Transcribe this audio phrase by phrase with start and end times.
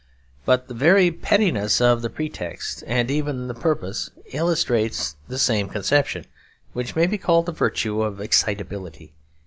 [0.45, 6.25] But the very pettiness of the pretext and even the purpose illustrates the same conception;
[6.73, 9.13] which may be called the virtue of excitability.